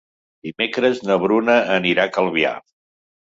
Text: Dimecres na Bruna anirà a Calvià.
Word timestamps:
Dimecres 0.45 1.01
na 1.09 1.17
Bruna 1.25 1.59
anirà 1.75 2.07
a 2.07 2.11
Calvià. 2.17 2.55